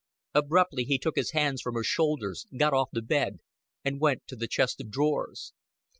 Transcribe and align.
Abruptly 0.33 0.83
he 0.85 0.97
took 0.97 1.15
his 1.15 1.29
hands 1.29 1.61
from 1.61 1.75
her 1.75 1.83
shoulders, 1.83 2.47
got 2.57 2.73
off 2.73 2.89
the 2.91 3.03
bed, 3.03 3.37
and 3.85 4.01
went 4.01 4.25
to 4.29 4.35
the 4.35 4.47
chest 4.47 4.81
of 4.81 4.89
drawers. 4.89 5.53